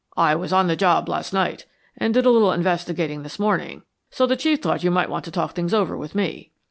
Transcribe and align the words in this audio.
"I 0.17 0.33
was 0.33 0.51
on 0.51 0.65
the 0.65 0.75
job 0.75 1.07
last 1.07 1.31
night, 1.31 1.67
and 1.95 2.11
did 2.11 2.25
a 2.25 2.31
little 2.31 2.51
investigating 2.51 3.21
this 3.21 3.37
morning, 3.37 3.83
so 4.09 4.25
the 4.25 4.35
Chief 4.35 4.57
thought 4.59 4.83
you 4.83 4.89
might 4.89 5.11
want 5.11 5.25
to 5.25 5.31
talk 5.31 5.51
things 5.53 5.75
over 5.75 5.95
with 5.95 6.15
me." 6.15 6.51